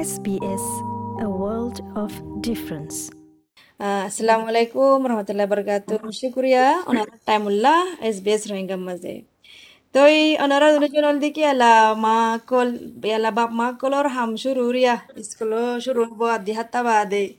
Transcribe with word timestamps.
SBS, 0.00 0.64
a 1.20 1.28
world 1.28 1.84
of 1.92 2.08
difference. 2.40 3.12
Uh, 3.76 4.08
Assalamualaikum 4.08 4.96
warahmatullahi 5.04 5.44
wabarakatuh. 5.44 6.00
Syukuria 6.08 6.80
onara 6.88 7.12
taimullah 7.28 8.00
SBS 8.00 8.48
Rohingya 8.48 8.80
maze. 8.80 9.28
Toi 9.92 10.40
onara 10.40 10.72
dulu 10.72 10.88
channel 10.88 11.20
diki 11.20 11.44
ala 11.44 11.92
ma 11.92 12.40
kol 12.48 12.80
ala 13.04 13.28
bap 13.28 13.52
ma 13.52 13.76
kolor 13.76 14.08
ham 14.08 14.40
shuru 14.40 14.72
ria 14.72 15.04
iskolo 15.20 15.76
shuru 15.84 16.08
bo 16.16 16.32
adi 16.32 16.56
hatta 16.56 16.80
bade. 16.80 17.36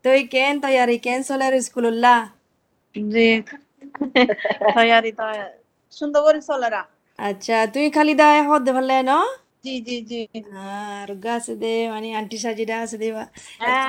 Toi 0.00 0.24
ken 0.24 0.64
tayari 0.64 0.96
ken 1.04 1.20
solar 1.22 1.52
iskulla. 1.52 2.16
জি 3.12 3.28
তৈয়ারি 4.76 5.12
তো 5.18 5.24
সুন্দর 5.98 6.20
করে 6.26 6.40
চলেরা 6.48 6.82
আচ্ছা 7.18 7.56
তুই 7.74 7.86
খালি 7.96 8.14
দা 8.20 8.28
হদ 8.48 8.66
ভালে 8.76 8.98
ন 9.10 9.12
জি 9.64 9.74
জি 9.86 9.96
জি 10.10 10.20
আর 10.66 11.08
গাছ 11.24 11.46
দে 11.62 11.74
মানে 11.92 12.08
আন্টি 12.20 12.38
সাজিদা 12.44 12.76
আছে 12.84 12.96
দেবা 13.02 13.24
হ্যাঁ 13.60 13.88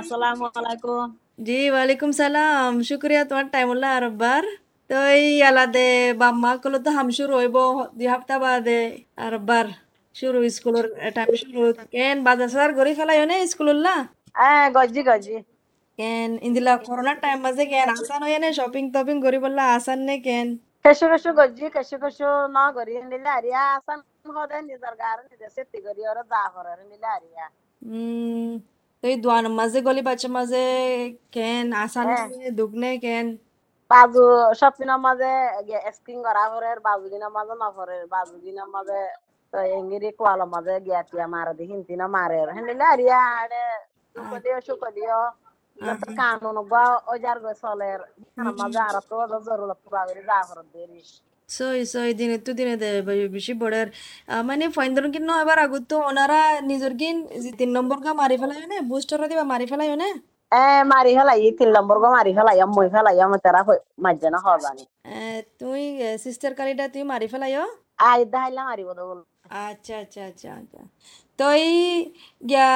আসসালামু 0.00 0.44
আলাইকুম 0.54 1.06
জি 1.46 1.60
ওয়ালাইকুম 1.72 2.10
সালাম 2.20 2.70
শুক্রিয়া 2.88 3.22
তোমার 3.30 3.46
টাইম 3.54 3.68
উল্লাহ 3.74 3.90
আরবার 3.98 4.42
তো 4.90 4.96
এই 5.16 5.28
আলাদে 5.42 5.88
বাম্মা 6.20 6.52
কলো 6.62 6.78
তো 6.84 6.90
হাম 6.96 7.08
শুরু 7.18 7.32
হইব 7.40 7.56
দুই 7.96 8.06
সপ্তাহ 8.12 8.38
বাদে 8.42 8.80
আরবার 9.26 9.66
শুরু 10.14 10.38
স্কুলের 10.56 10.86
টাইম 11.16 11.28
শুরু 11.42 11.60
কেন 11.94 12.16
বাজার 12.26 12.48
সাজার 12.52 12.72
গড়ি 12.78 12.92
ফেলাই 12.98 13.18
নে 13.30 13.36
স্কুল 13.52 13.68
উল্লা 13.74 13.94
হ্যাঁ 14.34 14.66
গজি 14.76 15.02
গজি 15.08 15.36
কেন 15.98 16.30
ইন্দিলা 16.46 16.72
করোনার 16.86 17.18
টাইম 17.22 17.38
মাঝে 17.46 17.64
কেন 17.72 17.88
আসান 17.94 18.20
হয়ে 18.26 18.38
নে 18.42 18.48
শপিং 18.58 18.84
টপিং 18.94 19.16
করি 19.24 19.38
বললা 19.44 19.64
আসান 19.76 19.98
নে 20.08 20.16
কেন 20.26 20.48
কেশু 20.84 21.04
কেশু 21.12 21.30
গজি 21.38 21.66
কেশু 21.74 21.96
কেশু 22.02 22.28
ন 22.54 22.58
গরি 22.76 22.94
নিলে 23.02 23.30
আরিয়া 23.38 23.62
আসান 23.78 24.00
নিজে 24.24 25.48
সেতি 25.56 25.78
গরি 25.84 26.02
ওরা 26.10 26.22
যা 26.32 26.42
করে 26.54 26.72
নিলে 26.82 27.08
আরিয়া 27.16 27.46
উম 27.82 28.52
তো 29.02 29.04
এই 29.08 29.16
দোয়ান 29.24 29.44
মাঝে 29.58 29.78
গলি 29.86 30.02
বাচ্চা 30.08 30.28
মাঝে 30.36 30.64
কেন 31.34 31.66
আসান 31.84 32.06
নে 32.32 32.48
দুগনে 32.58 32.90
কেন 33.04 33.26
বাজু 33.90 34.24
শপিনের 34.60 35.00
মাঝে 35.06 35.32
স্ক্রিন 35.96 36.18
করা 36.26 36.44
করে 36.52 36.70
বাজু 36.86 37.06
দিনের 37.12 37.32
মাঝে 37.36 37.54
না 37.62 37.68
করে 37.76 37.96
বাজু 38.14 38.36
দিনের 38.44 38.68
মাঝে 38.74 39.00
তো 39.52 39.58
এঙ্গিরি 39.72 40.10
কোয়ালো 40.18 40.46
মাঝে 40.54 40.74
গিয়াতিয়া 40.86 41.26
মারে 41.34 41.52
দি 41.58 41.64
হিন্তি 41.70 41.94
না 42.00 42.06
মারে 42.16 42.38
হেনিলে 42.56 42.84
আরিয়া 42.92 43.18
আরে 43.40 43.64
সুকলিও 44.14 44.58
সুকলিও 44.68 45.20
কানুন 46.18 46.56
বা 46.72 46.82
ওজার 47.12 47.38
গো 47.44 47.52
চলের 47.62 48.00
মাঝে 48.58 48.80
আর 48.88 48.96
তো 49.10 49.16
জরুরত 49.46 49.78
পুরা 49.84 50.02
করে 50.06 50.22
যা 50.30 50.38
করে 50.48 50.62
দেরি 50.72 51.00
সই 51.48 51.78
সই 51.92 52.10
দিনে 52.14 52.36
তো 52.38 52.50
দিনে 52.58 52.74
দেয় 52.82 52.98
বেশি 53.36 53.52
বড়ের 53.62 53.88
মানে 54.48 54.64
ফাইন্দর 54.76 55.04
কিন 55.14 55.30
এবার 55.42 55.58
আগত 55.66 55.90
ওনারা 56.10 56.40
নিজের 56.70 56.92
কিন 57.00 57.16
তিন 57.58 57.70
নম্বর 57.76 57.98
গা 58.04 58.12
মারি 58.14 58.36
ফেলাই 58.40 58.58
না 58.64 58.76
বুস্টার 58.90 59.18
দিবা 59.30 59.44
মারি 59.52 59.66
ফেলাই 59.70 59.88
নে 60.02 60.10
এ 60.52 60.66
মারি 60.92 61.12
ফেলাই 61.18 61.40
তিন 61.58 61.70
নম্বর 61.76 61.96
গো 62.02 62.08
মারি 62.16 62.32
ফেলাই 62.36 62.56
মই 62.74 62.88
ফেলাই 62.94 63.16
আমি 63.24 63.38
তারা 63.44 63.60
মাঝে 64.04 64.28
না 64.34 64.38
হবানি 64.44 64.84
তুই 65.60 65.82
সিস্টার 66.24 66.52
কালিটা 66.58 66.84
তুই 66.94 67.02
মারি 67.12 67.26
ফেলাইও 67.32 67.64
আই 68.02 68.20
দাইলা 68.32 68.62
মারিব 68.64 68.88
তো 68.98 69.04
আচ্ছা 69.54 69.94
আচ্ছা 70.02 70.20
আচ্ছা 70.30 70.48
আচ্ছা। 70.54 70.80
তো 71.38 71.44
এই 71.60 71.76
গিয়া 72.42 72.68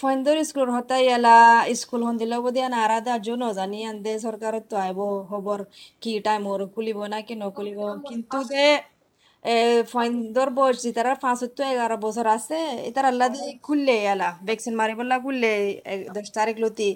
ফাইন্দর 0.00 0.36
স্কুল 0.44 0.68
হতাই 0.76 1.04
এলা 1.08 1.36
স্কুল 1.80 2.00
হন 2.06 2.14
দিলে 2.20 2.36
বোধ 2.44 2.56
না 2.72 2.78
আরাদা 2.86 3.12
জো 3.26 3.32
নজানি 3.42 3.78
আনদে 3.90 4.12
সরকারত 4.26 4.64
তো 4.70 4.74
আইব 4.76 4.98
খবর 5.30 5.58
কি 6.02 6.10
টাইম 6.26 6.42
ওর 6.46 6.60
খুলিব 6.74 6.98
না 7.12 7.18
কি 7.26 7.34
নকুলিব 7.42 7.80
কিন্তু 8.08 8.36
যে 8.52 8.64
এ 9.44 9.56
ফাইন্দর 9.92 10.48
বয়স 10.50 10.76
যে 10.84 10.90
তারা 10.98 11.12
পাঁচ 11.24 11.40
তো 11.56 11.62
এগারো 11.72 11.96
বছর 12.06 12.26
আছে 12.36 12.58
এটার 12.88 13.06
আল্লাহ 13.12 13.26
দিয়ে 13.34 13.50
খুললে 13.66 13.94
এলা 14.12 14.28
ভ্যাকসিন 14.48 14.74
মারি 14.80 14.94
বললা 15.00 15.16
খুললে 15.24 15.50
দশ 16.16 16.28
তারিখ 16.36 16.56
লতি। 16.64 16.90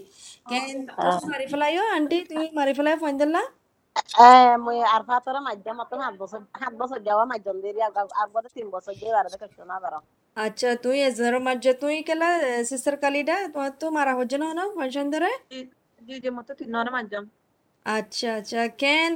কেন 0.50 0.76
তুমি 0.88 1.26
মারি 1.32 1.46
ফেলাইও 1.52 1.84
আন্টি 1.96 2.18
তুমি 2.30 2.46
মারি 2.58 2.72
ফেলাই 2.78 2.96
ফাইন্দল্লা 3.02 3.42
এ 3.42 3.63
মই 4.64 4.78
আর 4.88 5.02
ফাতরা 5.08 5.40
মাঝে 5.40 5.70
মতন 5.80 5.98
সাত 6.00 6.14
বছর 6.20 6.40
সাত 6.54 6.74
বছর 6.80 6.98
যাওয়া 7.08 7.24
দেরি 7.64 7.80
আর 8.14 8.28
বড় 8.34 8.46
তিন 8.54 8.66
বছর 8.74 8.92
দিয়ে 8.94 9.12
বাড়াতে 9.16 9.36
কষ্ট 9.42 9.58
না 9.64 9.76
ধরো 9.84 9.98
আচ্ছা 10.36 10.68
তুই 10.84 10.96
এজনের 11.08 11.36
মাঝে 11.48 11.70
তুই 11.82 11.94
কেলা 12.08 12.28
সিস্টার 12.70 12.94
কালিডা 13.02 13.36
তোমার 13.46 13.72
তো 13.80 13.86
মারা 13.96 14.12
হচ্ছে 14.18 14.36
না 14.38 14.48
না 14.52 14.64
ফাংশন 14.76 15.06
ধরে 15.14 15.30
জি 16.00 16.14
জি 16.18 16.28
মতো 16.36 16.52
তিন 16.58 16.68
নর 16.74 16.88
মাঝজন 16.94 17.24
আচ্ছা 17.86 18.28
আচ্ছা 18.38 18.60
কেন 18.82 19.10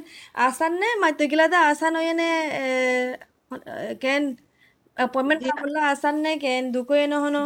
আসান 0.46 0.72
নে 0.80 0.88
মাইতো 1.02 1.24
গিলা 1.32 1.46
দা 1.48 1.58
আসান 1.72 1.94
নে 2.12 2.28
এ, 2.56 2.66
কেন 4.02 4.22
অ্যাপয়েন্টমেন্ট 4.96 5.42
করলা 5.60 5.80
আসান 5.92 6.14
নে 6.24 6.32
কেন 6.44 6.62
দুকো 6.74 6.94
এনে 7.02 7.16
হনো 7.24 7.40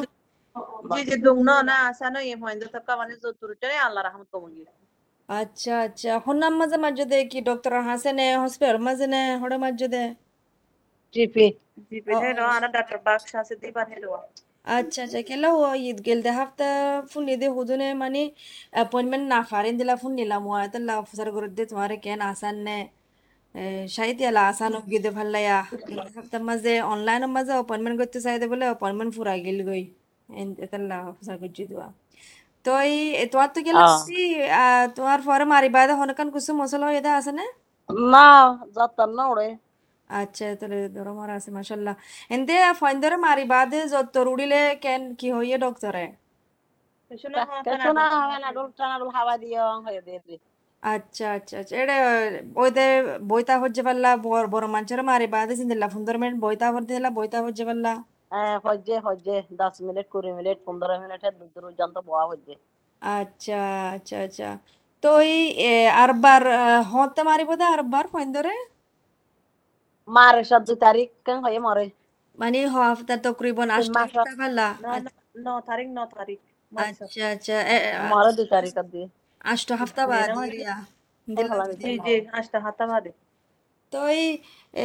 জি 0.91 1.01
জি 1.09 1.17
দুংন 1.27 1.49
না 1.69 1.77
আসানো 1.91 2.19
ইয়ে 2.23 2.37
মহেন্দ্র 2.43 2.67
তক্কা 2.75 2.93
মানে 3.01 3.13
যতুরটারে 3.23 3.77
আল্লাহ 3.87 4.03
রহমত 4.03 4.29
কমুঙ্গি 4.33 4.63
আচ্ছা 5.33 5.73
আচ্ছা। 5.87 6.11
হন্নাম 6.25 6.53
মাঝে 6.61 6.77
মাঝে 6.85 7.05
দে 7.13 7.17
কি 7.33 7.39
ডক্টর 7.49 7.73
হাসে 7.89 8.11
নে 8.19 8.25
হসপিটাল 8.43 8.79
মাঝে 8.89 9.07
নে 9.13 9.19
হড়ে 9.43 9.57
মাঝে 9.65 9.87
দে। 9.95 10.03
জিপি 11.15 11.47
জি 11.89 11.99
পেলে 12.07 12.29
নো 12.39 12.43
আনা 12.57 12.69
ডাক্তার 12.77 12.99
বাক্স 13.07 13.31
আছে 13.41 13.55
দি 13.63 13.69
পারে 13.77 13.97
লো 14.03 14.09
আচ্ছা 14.67 15.01
আচ্ছা। 15.07 15.21
কেলা 15.29 15.49
ও 15.57 15.63
ঈদ 15.89 15.99
গেল 16.07 16.19
দে 16.27 16.31
হাফতা 16.39 16.69
ফোন 17.11 17.23
দে 17.43 17.47
হুদুনে 17.57 17.89
মানে 18.03 18.21
অ্যাপয়েন্টমেন্ট 18.77 19.25
না 19.33 19.39
ফারেন 19.51 19.75
দিলা 19.81 19.95
ফোন 20.03 20.13
নিলাম 20.21 20.43
ওয়া 20.51 20.61
তাল্লা 20.73 20.95
অফিসার 21.03 21.29
করে 21.37 21.49
দে 21.59 21.63
তোমারে 21.71 21.97
কেন 22.07 22.21
আসান 22.33 22.57
নে? 22.67 22.79
সাইতে 23.97 24.23
এলা 24.31 24.43
আসান 24.53 24.73
গিয়ে 24.91 25.11
ভালো 25.19 25.31
লায়া। 25.37 25.57
হাফতার 26.17 26.43
মাঝে 26.51 26.73
অনলাইনের 26.93 27.31
মাঝে 27.37 27.53
অ্যাপয়েন্টমেন্ট 27.59 27.97
করতে 28.01 28.19
চাইতে 28.27 28.45
বলে 28.53 28.65
অ্যাপয়েন্টমেন্ট 28.71 29.11
ফুরাই 29.17 29.39
গেল 29.47 29.59
গই 29.69 29.83
তাল্লা 30.73 30.97
অফিসার 31.11 31.37
করছি 31.43 31.63
দেওয়া 31.71 31.89
তো 32.41 32.42
এই 32.83 32.95
তোমার 33.33 33.49
তো 33.55 33.61
গেল 33.67 33.79
তোমার 34.97 35.19
পরে 35.27 35.45
মারিবা 35.53 35.81
দে 35.89 35.93
হনকান 36.01 36.29
কিছু 36.35 36.51
মশলা 36.61 36.87
হয়ে 36.89 37.01
আছে 37.13 37.33
না? 37.33 37.45
না 38.13 38.27
যতন 38.77 39.11
না 39.17 39.23
ওড়ে 39.33 39.49
আচ্ছা 40.11 40.45
তাহলে 40.61 40.79
ধরো 40.97 41.13
মারা 41.19 41.35
আছে 41.39 41.51
মাশাল্লাহ। 41.59 41.95
এনতে 42.31 42.53
ফাইন 42.81 42.97
ধরে 43.03 43.17
মারিবা 43.27 43.59
দে 43.67 43.79
যত 43.93 44.15
উড়িলে 44.33 44.61
কেন 44.85 45.03
কি 45.19 45.29
হইয়ে 45.37 45.57
ডক্টরে 45.65 46.05
আচ্ছা 50.83 51.25
আচ্ছা 51.37 51.55
আচ্ছা 51.61 51.75
এটা 51.83 51.95
বইতে 52.57 52.83
বইতা 53.31 53.55
হচ্ছে 53.63 53.81
পারলা 53.89 54.09
বড় 54.53 54.67
মানুষের 54.75 55.01
মারি 55.11 55.27
বাদে 55.35 55.55
চিন্তিলা 55.61 55.87
পনেরো 55.95 56.19
মিনিট 56.23 56.37
বইতা 56.45 56.67
হতে 56.75 56.91
দিলা 56.91 57.11
বইতা 57.19 57.39
হচ্ছে 57.45 57.63
পারলা 57.69 57.93
হজ্জে 58.65 58.97
হজ্জে 59.07 59.37
দশ 59.55 59.75
মিনিট 59.87 60.07
কুড়ি 60.13 60.31
মিনিট 60.39 60.59
পনেরো 60.67 60.95
মিনিটের 61.03 61.33
দূর 61.55 61.65
যন্ত্র 61.81 61.99
বয়া 62.09 62.25
হজ্জে 62.31 62.55
আচ্ছা 63.03 63.61
আচ্ছা 63.95 64.17
আচ্ছা 64.27 64.51
তো 65.03 65.11
এই 65.27 65.43
আরবার 66.03 66.43
হতে 66.91 67.21
মারিব 67.23 67.51
দে 67.55 67.65
আরবার 67.75 68.05
ফাইন 68.13 68.29
ধরে 68.37 68.55
মারে 70.09 70.43
সাত 70.45 70.63
দুই 70.69 70.79
তারিখ 70.87 71.09
কেন 71.27 71.37
হয়ে 71.45 71.59
মরে 71.67 71.87
মানে 72.39 72.59
হফতা 72.75 73.15
তকরিবন 73.25 73.69
আষ্ট 73.71 73.95
হপ্তাহ 74.05 74.35
পারলা 74.41 74.67
ন 75.39 75.49
তারিখ 75.69 75.89
ন 75.91 76.01
তারিখ 76.13 76.41
আচ্ছা 76.73 77.23
আচ্ছা 77.33 77.57
মরে 78.13 78.31
দুই 78.39 78.47
তারিখ 78.55 78.73
দিয়ে 78.93 79.07
আষ্ট 79.45 79.69
হপ্তাহ 79.81 80.05
বাদ 80.11 80.29
দিলা 80.49 81.55
জি 81.83 81.93
জি 81.99 82.15
আস্তা 82.33 82.59
হাতা 82.65 82.85
বাদে 82.91 83.11
এই 84.13 84.23
এ, 84.75 84.85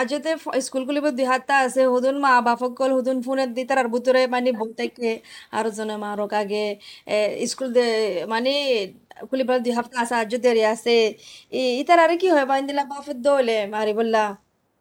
আজতে 0.00 0.30
স্কুল 0.66 0.82
খুলিব 0.88 1.06
দুই 1.18 1.26
হাতটা 1.32 1.54
আছে 1.64 1.80
হুদুন 1.94 2.16
মা 2.24 2.30
বাপকল 2.46 2.90
হুদুন 2.96 3.16
ফোনে 3.26 3.44
দি 3.48 3.62
তার 3.70 3.86
ভিতরে 3.94 4.20
মানে 4.34 4.50
থাকে 4.80 5.10
আর 5.52 5.64
জনে 5.76 5.94
মা 6.04 6.10
রক 6.20 6.32
আগে 6.42 6.64
স্কুল 7.50 7.68
মানে 8.28 8.50
খুলিবার 9.28 9.58
দুই 9.64 9.72
হাফতা 9.78 9.96
আছে 10.04 10.14
আজ 10.22 10.32
দেরি 10.44 10.62
আছে। 10.74 10.90
ইতার 11.80 11.98
আর 12.04 12.12
কি 12.22 12.26
হয় 12.34 12.46
বাইন 12.50 12.64
দিলা 12.68 12.82
বাপের 12.92 13.18
দৌলে 13.26 13.52
মারি 13.74 13.92
বললা 14.00 14.22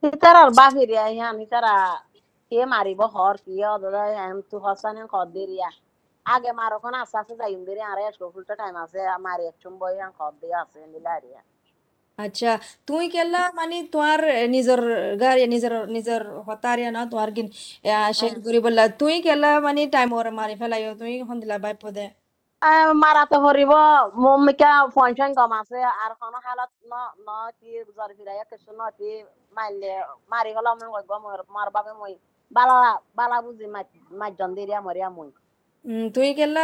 হিতার 0.03 0.35
আর 0.35 0.49
বাহিরে 0.59 0.97
আইয়ান 1.07 1.35
হিতারা 1.43 1.75
কে 2.51 2.59
মারিব 2.73 3.01
হর 3.15 3.35
কি 3.45 3.53
অদা 3.73 4.03
এম 4.23 4.37
তু 4.49 4.55
হসান 4.65 4.97
কদ 5.13 5.27
দেরিয়া 5.35 5.69
আগে 6.25 6.51
মারো 6.59 6.77
কোন 6.83 6.93
আস্তে 7.01 7.17
আস্তে 7.21 7.33
যাইম 7.41 7.61
দেরি 7.67 7.81
আর 7.83 7.99
ফুলটা 8.33 8.53
টাইম 8.61 8.75
আছে 8.83 8.99
মারি 9.27 9.43
একচুম 9.51 9.73
বই 9.81 9.93
কদ 10.19 10.33
দিয়ে 10.41 10.55
আছে 10.63 10.79
নিলারিয়া 10.93 11.41
আচ্ছা 12.19 12.47
তুই 12.87 13.03
কেলা 13.13 13.37
মানে 13.59 13.75
তোমার 13.93 14.19
নিজের 14.55 14.81
গাড়ি 15.21 15.41
নিজের 15.53 15.73
নিজের 15.95 16.21
হতারিয়া 16.47 16.89
না 16.91 17.01
তোমার 17.11 17.29
কিন 17.35 17.47
সে 18.13 18.25
করি 18.45 18.59
বললা 18.65 18.83
তুই 18.99 19.15
কেলা 19.25 19.47
মানে 19.65 19.81
টাইম 19.93 20.09
ওর 20.17 20.27
মারি 20.39 20.55
ফেলাইও? 20.61 20.91
তুই 21.01 21.13
হন 21.27 21.37
দিলা 21.43 21.55
বাই 21.63 21.73
পদে 21.83 22.05
মারাতে 23.01 23.35
হরিব 23.43 23.71
মমিকা 24.23 24.71
ফনশন 24.95 25.31
কম 25.39 25.51
আছে 25.59 25.79
আর 25.95 26.11
কোন 26.21 26.33
হালত 26.45 26.71
ন 26.85 26.93
ন 27.19 27.29
কি 27.57 27.69
জর 27.89 28.09
ফিরাইয়া 28.17 28.45
কিছু 28.51 28.69
ন 28.71 28.81
কি 28.97 29.09
মারলে 29.57 29.91
মারি 30.31 30.51
হলো 30.57 30.69
আমি 30.73 30.85
কইব 30.95 31.11
মোর 31.25 31.39
মার 31.55 31.69
বাবে 31.75 31.91
মই 31.99 32.13
বালা 32.51 32.77
বালা 33.17 33.37
বুঝি 33.45 33.65
মাজন 34.19 34.49
দেরিয়া 34.57 34.79
মরিয়া 34.87 35.09
মই 35.11 35.29
তুই 36.13 36.29
কেলা 36.37 36.63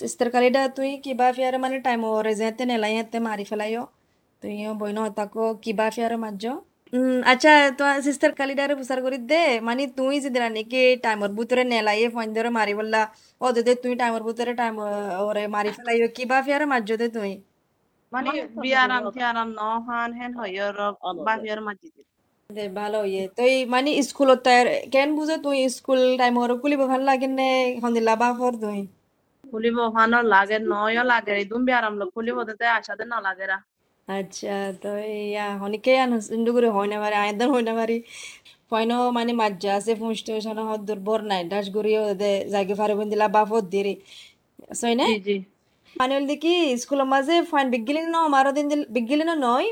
সিস্টার 0.00 0.28
কালিডা 0.34 0.60
তুই 0.76 0.90
কিবা 1.04 1.26
ফিয়ারে 1.36 1.58
মানে 1.64 1.76
টাইম 1.86 2.00
ওরে 2.10 2.32
যেতে 2.40 2.62
নেলাই 2.70 2.92
হেতে 2.98 3.18
মারি 3.26 3.44
ফেলাইও? 3.50 3.82
তুই 4.42 4.54
বইন 4.80 4.96
হতাকো 5.04 5.42
কিবা 5.62 5.86
ফিয়ারে 5.90 6.16
উম, 6.92 7.18
আচ্ছা 7.32 7.50
তোমার 7.78 7.96
সিস্টার 8.08 8.30
কালিডারে 8.38 8.74
প্রচার 8.80 8.98
করি 9.00 9.18
দে 9.26 9.36
মানে 9.62 9.82
তুই 9.98 10.14
যদি 10.24 10.38
নাকি 10.48 10.80
টাইমর 11.04 11.30
ভিতরে 11.38 11.62
নেলাই 11.72 12.00
ফোন 12.14 12.28
ধরে 12.36 12.50
মারি 12.58 12.72
বললা 12.80 13.00
ও 13.40 13.46
দে 13.56 13.72
তুই 13.82 13.92
টাইমর 14.00 14.22
ভিতরে 14.28 14.52
টাইম 14.60 14.74
ওরে 15.22 15.42
মারি 15.48 15.70
ফেলাই 15.76 15.96
কিবা 16.16 16.36
ফিয়ারে 16.46 16.66
মাঝতে 16.72 17.06
তুই 17.16 17.32
মানে 18.12 18.30
বিয়ারাম 18.62 19.02
টিয়ারাম 19.14 19.48
ন 19.52 19.60
হান 19.86 20.10
বাহির 21.26 21.60
মাজিদ 21.66 21.94
দে 22.50 22.64
ভালো 22.76 22.98
ইয়ে 23.06 23.24
তুই 23.36 23.52
মানে 23.72 23.90
স্কুলত 24.08 24.38
তাই 24.46 24.58
কেন 24.94 25.08
বুঝো 25.18 25.36
তুই 25.44 25.58
স্কুল 25.76 26.00
টাইমর 26.20 26.50
খুলিব 26.62 26.80
ভালো 26.92 27.04
লাগে 27.10 27.28
নে 27.30 27.48
সন্দিলা 27.82 28.14
বা 28.16 28.28
ফর 28.38 28.52
তুই 28.62 28.80
খুলিব 29.44 29.78
হানো 29.96 30.18
লাগে 30.32 30.56
নয় 30.66 30.98
লাগে 31.04 31.32
ইদুম 31.42 31.62
বিয়ারাম 31.68 31.94
লোক 32.00 32.08
খুলিব 32.16 32.36
দে 32.50 32.66
আশাতে 32.78 33.04
না 33.06 33.18
লাগে 33.20 33.44
রা 33.52 33.58
আচ্ছা 34.12 34.48
তো 34.82 34.88
ইয়া 35.28 35.46
অনেকে 35.66 35.90
আনন্দ 36.04 36.46
করে 36.56 36.68
হয় 36.76 36.88
না 36.92 36.96
পারে 37.02 37.16
আয়দান 37.24 37.48
হয় 37.54 37.64
না 37.68 37.72
পারি। 37.80 37.96
পয়নো 38.70 38.96
মানে 39.18 39.32
মাজ্জা 39.40 39.70
আছে 39.78 39.92
ফুন 40.00 40.12
স্টেশন 40.20 40.56
হদ্দুর 40.70 40.98
বর 41.06 41.20
নাই। 41.30 41.40
ডাস 41.50 41.66
গড়িও 41.76 42.02
দে 42.20 42.30
জাগে 42.52 42.74
ফারে 42.80 42.94
বন্দিলা 43.00 43.26
বা 43.34 43.42
ফর 43.50 43.62
দিরি 43.74 43.94
সই 44.80 44.94
না? 45.00 45.06
জি 45.26 45.36
মানে 45.96 46.12
হল 46.16 46.24
দেখি 46.32 46.52
স্কুলের 46.82 47.08
মাঝে 47.14 47.34
ফাইন 47.50 47.66
বিগিলিন 47.74 48.06
ন 48.14 48.16
মারো 48.34 48.50
দিন 48.56 48.66
দিল 48.72 48.80
বিগিলিন 48.96 49.30
নয় 49.44 49.66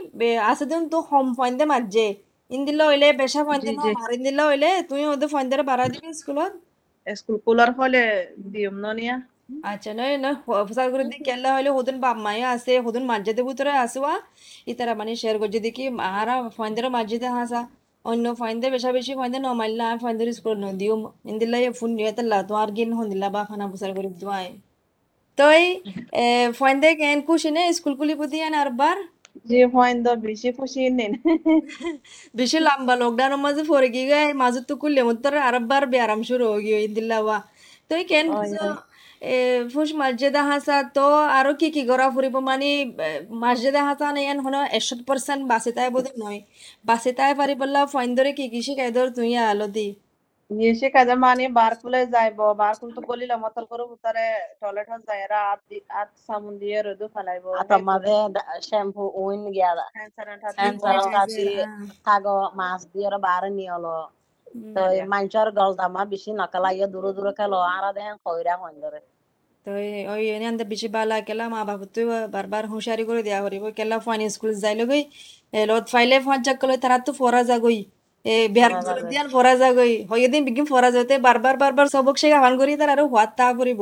আছে 0.51 0.65
দিন 0.71 0.83
তো 0.93 0.99
হম 1.09 1.27
ফাইন 1.39 1.53
দে 1.61 1.65
মাঝে 1.75 2.07
ইন 2.51 2.61
দিল 2.69 2.81
হইলে 2.91 3.09
বেশা 3.23 3.41
ফাইন 3.49 3.61
দে 3.67 3.71
মারিন 3.99 4.21
দিল 4.29 4.39
হইলে 4.51 4.69
তুই 4.91 5.03
ওদের 5.13 5.29
ফাইন 5.35 5.47
দে 5.51 5.55
বাড়া 5.71 5.85
দিবি 5.93 6.09
স্কুলত। 6.21 6.53
স্কুল 7.07 7.37
কুলার 7.47 7.71
হলে 7.79 8.03
দিম 8.53 8.75
ননিয়া 8.85 9.15
আচ্ছা 9.71 9.91
নয় 9.99 10.17
না 10.19 10.31
প্রচার 10.61 10.87
করে 10.93 11.05
দি 11.11 11.17
কেলা 11.27 11.51
হইলে 11.57 11.71
হদুন 11.77 11.97
বাপ 12.05 12.17
মায়ে 12.27 12.45
আছে 12.55 12.73
হদুন 12.87 13.05
মাঝে 13.11 13.33
ভিতরে 13.41 13.73
আসুয়া 13.85 14.13
ইতারা 14.67 14.93
মানে 15.01 15.13
শেয়ার 15.23 15.37
করছে 15.43 15.59
দেখি 15.67 15.85
আরা 16.13 16.35
ফাইন 16.57 16.73
দে 16.77 16.81
মাঝে 16.91 17.17
হাসা 17.39 17.61
অন্য 18.05 18.25
ফাইন 18.41 18.57
দে 18.61 18.67
বেশা 18.75 18.91
বেশি 18.99 19.13
ফাইন 19.19 19.31
দে 19.35 19.39
ন 19.39 19.49
মারলা 19.61 19.87
ফাইন 20.03 20.15
দে 20.19 20.25
স্কুল 20.39 20.55
ন 20.57 20.67
দিও 20.81 20.95
ইন্দিল্লা 21.31 21.59
ফোন 21.79 21.91
নিয়ে 21.97 22.13
তেলা 22.17 22.39
তো 22.49 22.53
আর 22.63 22.69
গিন 22.77 22.91
হন্দিল্লা 22.99 23.29
বা 23.35 23.41
খানা 23.49 23.65
প্রচার 23.73 23.91
করে 23.97 24.11
দিওয়াই 24.15 24.47
তই 25.39 25.63
এ 26.19 26.27
ফাইন 26.59 26.77
দে 26.83 26.91
কেন 27.01 27.19
কুশিনে 27.29 27.63
স্কুল 27.77 27.95
কুলি 28.01 28.15
পুতি 28.21 28.39
আন 28.47 28.55
আরবার 28.63 28.97
জি 29.47 29.59
হইন 29.75 29.97
দ 30.05 30.07
বেশি 30.25 30.49
খুশি 30.59 30.83
নে 30.99 31.07
বেশি 32.35 32.59
লম্বা 32.67 32.95
লকডাউনের 33.01 33.41
মাঝে 33.45 33.63
পড়ে 33.71 33.89
গিয়ে 33.95 34.21
মাঝে 34.43 34.61
তো 34.69 34.75
কুলে 34.83 35.03
মতো 35.09 35.29
আরবার 35.49 35.83
ব্যারাম 35.93 36.21
শুরু 36.29 36.45
হয়ে 36.51 36.63
গিয়ে 36.67 36.79
ইন্দিল্লা 36.87 37.19
বা 37.27 37.37
তুই 37.91 38.03
কেন 38.11 38.27
এ 38.57 38.90
ফুস 39.73 39.91
মসজিদে 40.01 40.41
হাসা 40.51 40.77
তো 40.91 41.07
আরও 41.39 41.53
কি 41.61 41.71
কি 41.71 41.83
করা 41.91 42.07
ফুরিব 42.15 42.37
মানে 42.43 42.67
মসজিদে 43.43 43.81
হাসা 43.89 44.07
নেই 44.17 44.27
এন 44.27 44.39
হনো 44.45 44.61
একশো 44.77 44.95
পার্সেন্ট 45.09 45.43
বাসে 45.51 45.71
তাই 45.77 45.89
বোধ 45.95 46.07
নয়। 46.23 46.41
বাসে 46.85 47.11
তাই 47.19 47.33
পারি 47.41 47.55
বললা 47.63 47.81
ফাইন 47.93 48.11
ধরে 48.19 48.31
কি 48.39 48.45
কি 48.53 48.61
শিখাই 48.67 48.91
ধর 48.97 49.09
তুই 49.17 49.31
আলো 49.45 49.67
দি 49.77 49.89
নিশে 50.51 50.89
কাজে 50.91 51.15
মানে 51.25 51.47
বার 51.59 51.73
খুলে 51.81 52.01
যাইব 52.15 52.41
বার 52.61 52.75
খুল 52.81 52.91
তো 52.97 53.01
গলিলা 53.09 53.37
মতল 53.45 53.65
করে 53.71 53.85
উতারে 53.95 54.27
টয়লেট 54.61 54.87
হল 54.93 55.01
যায়রা 55.09 55.39
আত 55.53 55.61
দি 55.71 55.77
আত 56.01 56.11
সাবুন 56.27 56.55
দিয়ে 56.63 56.79
রোদু 56.81 57.07
ফেলাইব 57.15 57.45
মাঝে 57.89 58.17
শ্যাম্পু 58.69 59.03
উইন 59.23 59.43
গিয়া 59.55 59.71
সানিটাইজার 60.17 60.97
মাছ 62.61 62.81
দিয়ে 62.93 63.09
বারে 63.27 63.51
নিয়ে 63.59 63.73
হলো 63.77 63.95
তো 64.75 64.81
মানুষের 65.13 65.49
গলদামা 65.59 66.03
বেশি 66.13 66.31
নকলাইয়া 66.41 66.87
দূরে 66.95 67.11
দূরে 67.17 67.33
খেলো 67.39 67.59
আর 67.75 67.85
দেখেন 67.97 68.17
কইরা 68.27 68.55
হইন 68.63 68.77
ধরে 68.85 69.01
তো 69.67 69.71
ওই 70.13 70.23
এনে 70.35 70.47
আনতে 70.51 70.65
বেশি 70.73 70.89
বালা 70.97 71.17
কেলা 71.29 71.45
মা 71.55 71.61
বাবা 71.71 71.85
তুই 71.95 72.05
বারবার 72.35 72.65
হুঁশিয়ারি 72.73 73.05
করে 73.09 73.21
দেওয়া 73.29 73.41
করিব 73.47 73.65
কেলা 73.79 73.97
ফাইন 74.07 74.21
স্কুল 74.35 74.51
যাইলে 74.65 74.85
গই 74.91 75.03
লত 75.71 75.85
ফাইলে 75.95 76.17
ফাঁচ 76.27 76.41
যাক 76.47 76.57
কলে 76.63 76.77
তারা 76.85 76.97
তো 77.07 77.11
ফরা 77.21 77.43
যাগই 77.51 77.79
এ 78.25 78.35
বিহার 78.55 78.73
দিয়ান 79.11 79.27
ফরা 79.35 79.53
যাগই 79.63 79.93
হয়ে 80.11 80.27
দিন 80.33 80.43
বিগিন 80.49 80.67
ফরা 80.73 80.89
যাতে 80.97 81.15
বারবার 81.27 81.55
বারবার 81.63 81.87
সবক 81.95 82.17
সে 82.23 82.27
আহ্বান 82.39 82.55
করি 82.61 82.73
তার 82.81 82.91
আরও 82.95 83.05
হাত 83.15 83.31
তা 83.39 83.47
করিব 83.59 83.81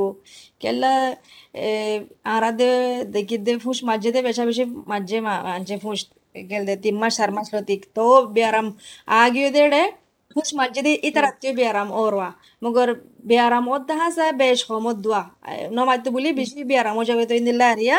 কেলা 0.62 0.92
আরা 2.34 2.50
দে 2.58 2.70
দেখি 3.14 3.36
দে 3.46 3.52
ফুস 3.64 3.78
মাঝে 3.90 4.10
দে 4.14 4.20
বেশা 4.28 4.42
বেশি 4.48 4.64
মাঝে 4.92 5.16
মাঝে 5.26 5.76
ফুস 5.84 6.00
গেল 6.50 6.62
দে 6.68 6.74
তিন 6.84 6.94
মাস 7.02 7.12
চার 7.18 7.30
মাস 7.36 7.46
লতিক। 7.54 7.80
তো 7.96 8.04
বিয়ারাম 8.34 8.66
আগিয়ে 9.20 9.50
দে। 9.56 9.82
রে 10.28 10.34
ফুস 10.36 10.48
মাঝে 10.58 10.80
দে 10.86 10.92
ইতার 11.08 11.24
আত্মীয় 11.30 11.52
বিয়ারাম 11.58 11.88
ওরওয়া 11.98 12.30
মগর 12.62 12.88
বিয়ারাম 13.24 13.64
ওর 13.68 13.80
দেখা 13.88 14.08
যায় 14.16 14.32
বেশ 14.42 14.60
কমত 14.68 14.96
দোয়া 15.04 15.22
নমাইতো 15.70 16.08
বলি 16.16 16.28
বেশি 16.40 16.60
বিয়ারাম 16.70 16.94
ও 17.00 17.02
যাবে 17.10 17.24
তো 17.28 17.34
ইন্দিল্লা 17.34 17.66
আরিয়া 17.74 17.98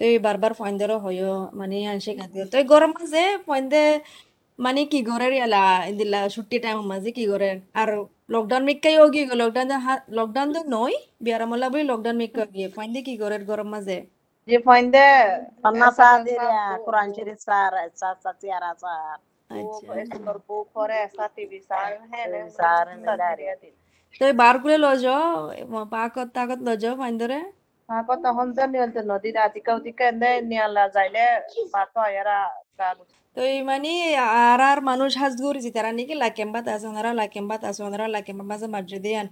তো 0.00 0.02
এই 0.04 0.16
বারবার 0.26 0.52
ফয়েন 0.58 0.74
ধরো 0.80 0.96
হয়ও 1.04 1.34
মানে 1.58 1.76
আনসে 1.92 2.12
খাতে 2.18 2.36
তো 2.52 2.56
এই 2.60 2.66
গরম 2.72 2.90
মাঝে 2.98 3.24
ফয়েন 3.46 3.64
দে 3.72 3.82
মানে 4.58 4.80
কি 4.92 4.98
ঘরের 5.10 5.32
ইয়ালা 5.38 5.62
ইন্দিল্লা 5.90 6.20
ছুটি 6.34 6.56
টাইম 6.64 6.78
মাঝে 6.92 7.10
কি 7.16 7.24
করে 7.32 7.50
আর 7.80 7.88
লকডাউন 8.34 8.62
মিক্কাই 8.68 8.94
ওগি 9.04 9.22
লকডাউন 9.42 9.68
লকডাউন 10.18 10.48
তো 10.56 10.60
নয় 10.74 10.96
বিয়ারাম 11.24 11.50
ওলা 11.54 11.66
বলি 11.72 11.84
লকডাউন 11.92 12.16
মিক্কা 12.22 12.44
গিয়ে 12.54 12.68
ফয়েন 12.74 12.90
দে 12.94 13.00
কি 13.08 13.14
করে 13.22 13.36
গরম 13.50 13.68
মাঝে 13.74 13.98
যে 14.48 14.56
ফইন 14.66 14.84
দে 14.94 15.06
সন্না 15.62 15.88
সা 15.98 16.08
দিয়ে 16.26 16.46
কোরআন 16.84 17.08
শরীফ 17.16 17.38
সার 17.46 17.72
সা 18.00 18.08
সা 18.22 18.30
চিয়ারা 18.40 18.70
সার 18.82 19.16
করে 19.22 19.22
সার 19.22 19.33
হ্যাঁ 22.10 22.28
সার 22.50 22.86
তো 24.14 24.22
এই 24.24 24.34
বার 24.34 24.54
করে 24.62 24.76
লজ 24.84 25.04
পাকত 25.92 26.28
তাকত 26.36 26.58
লজ 26.68 26.82
ফয়েন 26.98 27.14
ধরে 27.22 27.38
Ako 27.88 28.16
tahon 28.18 28.48
sa 28.50 28.64
nilte 28.66 29.02
no 29.02 29.18
di 29.18 29.30
dati 29.30 29.60
ka 29.60 29.72
uti 29.74 29.92
ka 29.92 30.04
ende 30.06 30.30
niala 30.42 30.88
zaile 30.88 31.24
bato 31.70 32.00
ayara 32.00 32.38
gagu. 32.74 33.04
তো 33.36 33.42
এই 33.44 33.60
মানে 33.62 33.90
আর 34.44 34.60
আর 34.62 34.78
মানুষ 34.82 35.10
হাজ 35.20 35.32
গড়িছি 35.38 35.70
তারা 35.76 35.90
নাকি 35.92 36.14
লাকেম্বাত 36.16 36.66
আছে 36.68 36.86
ওনারা 36.86 37.10
লাকেম্বাত 37.20 37.60
আছে 37.64 37.80
ওনারা 37.82 38.06
লাকেম্বাত 38.08 38.46
মাঝে 38.52 38.66
মাঝে 38.74 38.98
দিয়ান 39.04 39.26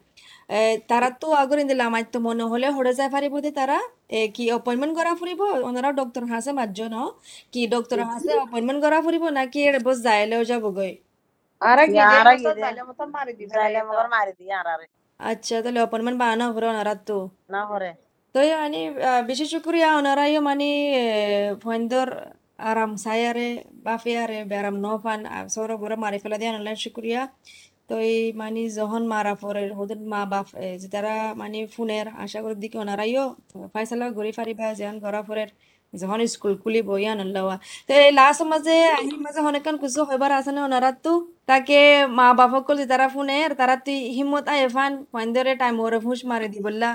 তারা 0.90 1.08
তো 1.20 1.28
আগর 1.42 1.58
ইন্দিলা 1.62 1.84
আমার 1.90 2.04
তো 2.12 2.18
মনে 2.20 2.44
হলে 2.52 2.66
হরে 2.76 2.92
যায় 2.98 3.10
পারিব 3.14 3.34
দে 3.44 3.50
তারা 3.60 3.76
এ, 4.10 4.20
কি 4.34 4.44
অপয়েন্টমেন্ট 4.58 4.92
করা 4.98 5.12
ফুরিব 5.20 5.40
ওনারা 5.68 5.90
ডক্টর 6.00 6.22
হাসে 6.32 6.52
মাঝে 6.60 6.86
ন 6.86 6.96
কি 7.52 7.60
ডক্টর 7.74 7.98
হাসে 8.10 8.32
অপয়েন্টমেন্ট 8.44 8.80
করা 8.84 8.98
ফুরিব 9.04 9.24
নাকি 9.38 9.58
এর 9.68 9.76
বস 9.86 9.98
যাইলেও 10.06 10.42
যাব 10.50 10.64
গই 10.78 10.92
to 12.98 13.04
mari 13.14 13.32
di 13.32 13.44
যাইলে 13.54 13.80
মগর 13.88 14.06
মারি 14.14 14.32
দিয়ে 14.40 14.54
আর 14.60 14.68
আচ্ছা 15.20 15.54
তাহলে 15.64 15.80
অপয়েন্টমেন্ট 15.86 16.18
বানানো 16.22 16.44
করে 16.56 16.66
ওনারা 16.72 16.94
তো 17.08 17.18
না 17.52 17.60
হরে 17.70 17.90
তো 18.34 18.38
এই 18.42 18.50
মানে 18.56 18.78
আহ, 19.02 19.20
বেশি 19.28 19.44
শুক্রিয়া 19.52 19.88
ওনারাই 19.98 20.32
মানে 20.42 20.64
ফয়েন্দর 21.62 22.08
আরাম 22.62 22.90
সায়ারে 23.04 23.48
বাফিয়ারে 23.86 24.38
বেরাম 24.50 24.76
নফান 24.84 25.20
সৌর 25.54 25.70
করে 25.82 25.96
মারি 26.04 26.18
ফেলা 26.22 26.36
দিয়ে 26.40 26.50
অনলাইন 26.52 26.78
শুক্রিয়া 26.84 27.20
তো 27.88 27.94
এই 28.08 28.20
মানে 28.34 28.60
যখন 28.78 29.02
মারা 29.14 29.32
পরে 29.42 29.62
ওদের 29.74 29.98
মা 30.12 30.20
বাপ 30.32 30.46
যে 30.80 30.88
তারা 30.94 31.12
মানে 31.34 31.58
ফোনের 31.74 32.06
আশা 32.24 32.38
করি 32.44 32.54
দিকে 32.64 32.76
ওনারাইও 32.78 33.24
ফাইসালা 33.74 34.06
ঘুরি 34.16 34.30
ফারিবা 34.38 34.66
যেন 34.80 34.94
ঘরা 35.04 35.20
পরের 35.28 35.50
যখন 35.92 36.18
স্কুল 36.26 36.54
খুলিব 36.62 36.88
ইয়ান 36.96 37.18
লওয়া 37.36 37.56
তো 37.88 37.92
এই 38.00 38.10
লাস্ট 38.20 38.42
মাঝে 38.52 38.74
আহির 38.96 39.18
মাঝে 39.24 39.40
অনেকক্ষণ 39.50 39.76
কিছু 39.82 40.00
হইবার 40.08 40.30
আছে 40.38 40.50
না 40.56 40.60
ওনারা 40.68 40.90
তো 41.04 41.12
তাকে 41.46 41.78
মা 42.18 42.26
বাপক 42.38 42.68
যে 42.80 42.84
তারা 42.92 43.06
ফোনের 43.14 43.50
তারা 43.60 43.74
তুই 43.86 43.98
হিম্মত 44.16 44.44
আয় 44.52 44.64
ফান 44.74 44.92
ফয়েন্দরে 45.12 45.52
টাইম 45.60 45.74
ওরে 45.84 45.98
ফুস 46.04 46.20
মারি 46.30 46.46
দি 46.54 46.60
বললা 46.66 46.90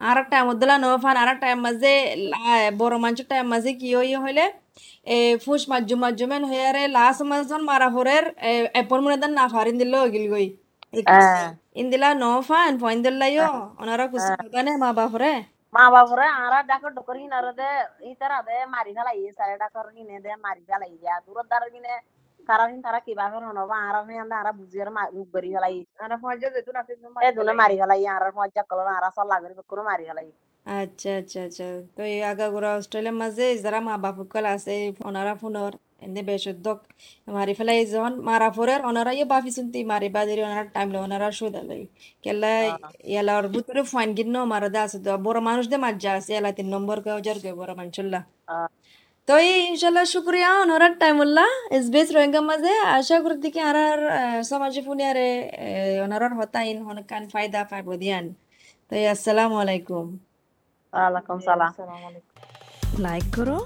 আর 0.00 0.16
টাইম 0.32 0.46
দিলা 0.60 0.74
নো 0.82 0.88
ফান 1.04 1.16
আর 1.22 1.30
টাইম 1.42 1.58
মাঝে 1.66 1.92
বড় 2.80 2.94
মানুষের 3.04 3.26
টাইম 3.30 3.46
মাঝে 3.52 3.70
কি 3.80 3.88
হই 3.98 4.10
হইলে 4.24 4.44
এ 5.14 5.16
ফুস 5.44 5.62
মাজুম 5.70 5.98
মাজুমেন 6.04 6.42
হইয়ারে 6.50 6.82
লাস্ট 6.96 7.22
মাঝজন 7.30 7.62
মারা 7.70 7.88
ফরের 7.94 8.24
এপয়েন্টমেন্ট 8.80 9.18
দেন 9.22 9.32
না 9.38 9.44
ফারিন 9.54 9.76
দিল 9.80 9.94
গিল 10.14 10.24
গই। 10.34 10.46
ইন্দিলা 11.80 12.08
নো 12.22 12.30
ফান 12.48 12.72
ফয়েন 12.82 12.98
দিল্লাইও 13.06 13.48
ওনারা 13.80 14.04
খুশি 14.12 14.30
হইবানে 14.40 14.72
মা 14.82 14.90
বাপরে। 14.98 15.32
মা 15.74 15.84
বাবরে 15.94 16.26
আরা 16.44 16.58
ডাকর 16.70 16.92
ডকর 16.96 17.16
হিনার 17.22 17.46
দে 17.58 17.70
ইতারা 18.10 18.38
দে 18.48 18.56
মারি 18.74 18.92
ফেলাই 18.96 19.18
সারে 19.38 19.54
ডাকর 19.62 19.86
হিনে 19.96 20.16
দে 20.24 20.32
মারি 20.44 20.62
ফেলাই 20.68 20.92
দূর 21.26 21.38
দার 21.50 21.64
গিনে 21.74 21.94
কারণ 22.48 22.68
তারা 22.86 22.98
কীভাবে 23.06 23.36
হনবা 23.40 23.76
আরা 23.88 24.00
আরা 24.40 24.52
বুঝিয়ার 24.58 24.90
মুখ 25.16 25.26
বেরি 25.34 25.50
ফেলাই 25.54 25.76
Ara 25.98 26.16
hoje 26.18 26.48
de 26.48 26.60
tu 26.62 26.70
na 26.70 26.80
এ 27.22 27.28
দুনে 27.36 27.52
মারি 27.54 27.76
ফেলাই 27.80 28.02
আর 28.06 28.24
মজা 28.36 28.62
আরা 28.98 29.08
মারি 29.82 30.04
ফেলাই 30.08 30.28
আচ্ছা 30.66 31.10
আচ্ছা 31.20 31.38
আচ্ছা 31.46 31.66
তো 31.96 32.02
এই 32.12 32.20
আগাগোড়া 32.30 32.70
অস্ট্রেলিয়ার 32.78 33.16
মাঝে 33.22 33.46
যারা 33.64 33.78
মা 33.86 33.94
বাপ 34.04 34.16
সকল 34.20 34.44
আছে 34.54 34.74
ওনারা 35.08 35.34
ফোনর 35.40 35.72
এনে 36.04 36.22
বেশ 36.28 36.44
উদ্যোগ 36.52 36.78
মারি 37.28 37.52
ফেলাই 37.58 37.78
যখন 37.86 38.14
মারা 38.28 38.48
ফোরের 38.56 38.80
ওনারা 38.88 39.12
ইয়ে 39.14 39.26
বাফি 39.32 39.50
শুনতে 39.56 39.78
মারি 39.92 40.08
বাজারে 40.16 40.42
ওনারা 40.48 40.64
টাইম 40.74 40.88
লো 40.94 40.98
ওনারা 41.06 41.28
সুদা 41.38 41.62
লাই 41.68 41.82
কেলা 42.24 42.52
ইয়ালার 43.12 43.44
ভিতরে 43.54 43.80
ফাইন 43.92 44.10
গিন্ন 44.18 44.34
মারা 44.52 44.68
দা 44.74 44.80
আছে 44.86 44.98
তো 45.04 45.10
বড় 45.26 45.38
মানুষ 45.48 45.64
দে 45.72 45.76
মাজ্জা 45.84 46.10
আছে 46.18 46.32
এলা 46.38 46.50
তিন 46.58 46.68
নম্বর 46.74 46.96
কে 47.04 47.10
ওজার 47.18 47.38
কে 47.44 47.50
বড় 47.60 47.72
মানুষল্লা 47.80 48.20
তো 49.28 49.34
এই 49.52 49.60
ইনশাল্লাহ 49.70 50.04
শুক্রিয়া 50.14 50.50
ওনারার 50.64 50.94
টাইম 51.02 51.16
উল্লাহ 51.24 51.48
এসবিএস 51.76 52.08
রোহিঙ্গা 52.16 52.40
মাঝে। 52.50 52.72
আশা 52.98 53.16
করি 53.24 53.36
দিকে 53.44 53.60
আর 53.68 53.76
আর 53.88 54.00
সমাজে 54.50 54.80
ফুনে 54.86 55.04
আরে 55.10 55.28
ওনারার 56.04 56.32
হতাইন 56.38 56.78
হনকান 56.86 57.22
ফায়দা 57.32 57.60
পাইব 57.70 57.88
দিয়ান। 58.02 58.24
তো 58.88 58.92
এই 59.00 59.06
আসসালামু 59.14 59.56
আলাইকুম। 59.64 60.06
ওয়ালাইকুম 60.92 61.38
সালাম। 61.48 61.70
লাইক 63.06 63.26
করো 63.36 63.58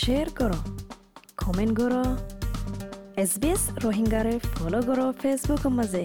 শেয়ার 0.00 0.28
করো 0.40 0.58
কমেন্ট 1.42 1.72
করো 1.80 2.02
এস 3.22 3.32
বি 3.40 3.48
এছ 3.54 3.62
ৰোহিংগাৰে 3.84 4.34
ফ'ল' 4.52 4.76
কৰক 4.88 5.12
ফেচবুকৰ 5.22 5.72
মাজে 5.78 6.04